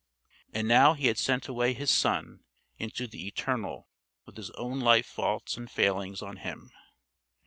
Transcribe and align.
And 0.55 0.67
now 0.67 0.93
he 0.95 1.05
had 1.05 1.19
sent 1.19 1.47
away 1.47 1.75
his 1.75 1.91
son 1.91 2.39
into 2.79 3.05
the 3.05 3.27
eternal 3.27 3.87
with 4.25 4.35
his 4.35 4.49
own 4.57 4.79
life 4.79 5.05
faults 5.05 5.57
and 5.57 5.69
failings 5.69 6.23
on 6.23 6.37
him.... 6.37 6.71